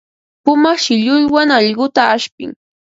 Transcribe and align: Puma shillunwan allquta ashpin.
Puma 0.43 0.71
shillunwan 0.83 1.49
allquta 1.59 2.01
ashpin. 2.15 2.51